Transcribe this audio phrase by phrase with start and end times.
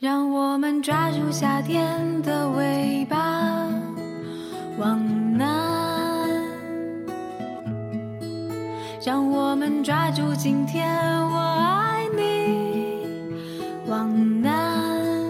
[0.00, 3.68] 让我们抓住夏天的尾巴，
[4.78, 6.42] 往南。
[9.04, 10.88] 让我们抓住今天，
[11.28, 13.04] 我爱你，
[13.90, 15.28] 往南。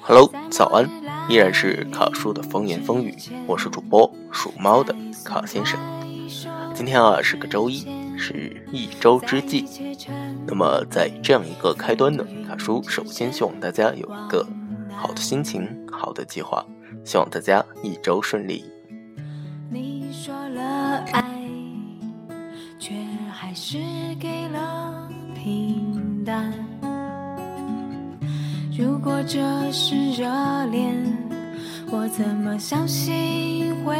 [0.00, 0.88] Hello，早安，
[1.28, 3.14] 依然是卡叔的风言风语，
[3.46, 5.78] 我是主播属猫的卡先生。
[6.72, 7.86] 今天啊是个周一，
[8.18, 9.64] 是一周之计。
[10.46, 14.46] 那么在这样一个开端呢，卡叔首先希望大家有一个
[14.90, 16.64] 好的心情、好的计划，
[17.04, 18.64] 希望大家一周顺利。
[19.70, 21.22] 你说了爱，
[22.78, 22.94] 却
[23.30, 23.78] 还是
[24.18, 26.52] 给了平淡。
[28.76, 29.38] 如果这
[29.72, 30.24] 是热
[30.66, 30.94] 恋，
[31.90, 33.96] 我怎么相信会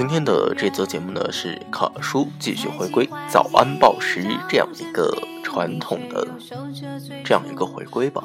[0.00, 5.14] 今天的这则节目呢，是卡叔继续回归早安报时这样一个
[5.44, 6.26] 传统的
[7.22, 8.24] 这样一个回归吧。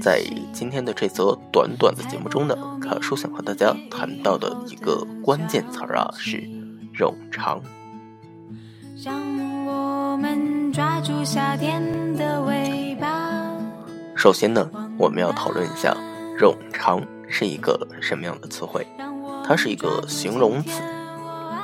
[0.00, 6.38] 在今天的这则短短的节目中呢，卡叔想和大家谈到的一个关键词儿啊是
[6.96, 7.60] 冗长。
[9.04, 9.20] 让
[9.66, 13.52] 我们抓住夏天的尾巴。
[14.16, 14.66] 首先呢，
[14.96, 15.94] 我们要讨论一下
[16.40, 18.86] “冗长”是一个什么样的词汇。
[19.46, 20.80] 它是一个形容词，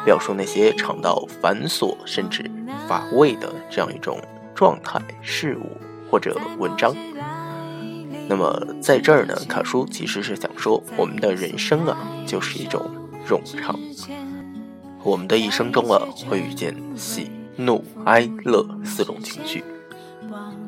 [0.05, 2.48] 表述那些长到繁琐甚至
[2.86, 4.20] 乏味的这样一种
[4.55, 5.77] 状态、事物
[6.11, 6.95] 或者文章。
[8.28, 12.89] 那么在这儿呢，卡叔其实是想说，我们的人生啊，就是一种
[13.27, 13.77] 冗长。
[15.03, 19.64] 我们的一生中啊，会遇见喜、怒、哀、乐四种情绪，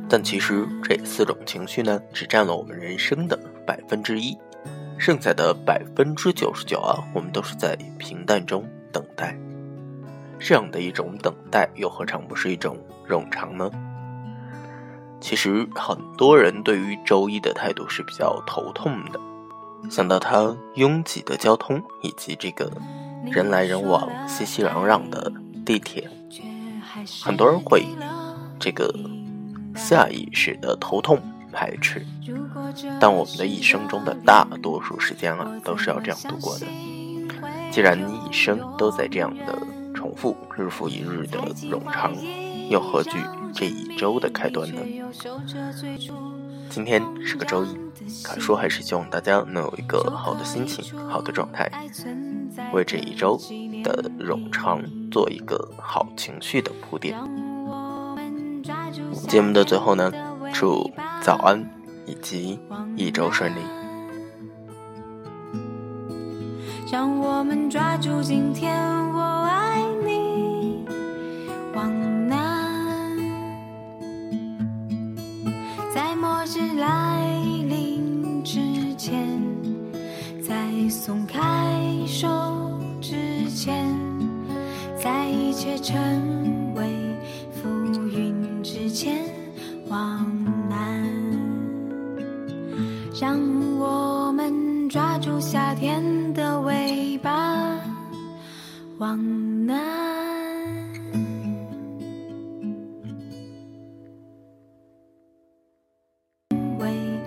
[0.08, 4.36] 但其实这四种情绪呢，只占了我们人生的百分之一。
[5.02, 9.36] 剩下的百分之九十九啊，我们都是在平淡中等待。
[10.38, 12.78] 这样的一种等待，又何尝不是一种
[13.08, 13.68] 冗长呢？
[15.20, 19.18] 其实很多人对于周一的态度是比较头痛的，
[19.90, 22.70] 想到它拥挤的交通以及这个
[23.28, 25.32] 人来人往、熙熙攘攘的
[25.66, 26.08] 地铁，
[27.24, 27.84] 很多人会
[28.60, 28.94] 这个
[29.74, 31.20] 下意识的头痛
[31.52, 32.04] 排斥。
[32.98, 36.66] 但我们的一生中的大多数时间啊，都是要这样度过的。
[37.70, 39.58] 既然你一生都在这样的
[39.94, 42.12] 重复，日复一日的冗长，
[42.68, 43.18] 又何惧
[43.54, 44.80] 这一周的开端呢？
[46.68, 47.76] 今天是个周一，
[48.24, 51.70] 卡叔还是希望大家能有一个好的心情、好的状态，
[52.72, 53.38] 为这一周
[53.84, 57.14] 的冗长做一个好情绪的铺垫。
[59.28, 60.10] 节目的最后呢，
[60.52, 60.90] 祝
[61.20, 61.64] 早安。
[62.04, 62.58] 以及
[62.96, 63.60] 一周顺利。
[66.90, 68.76] 让我们抓住今天，
[69.12, 70.84] 我爱你，
[71.74, 71.88] 往
[72.28, 73.16] 南。
[75.94, 77.24] 在末日来
[77.68, 78.60] 临之
[78.96, 79.40] 前，
[80.42, 81.40] 在松开
[82.06, 82.28] 手
[83.00, 83.88] 之前，
[84.96, 85.96] 在一切成
[94.92, 97.80] 抓住夏天的尾巴，
[98.98, 100.01] 往南。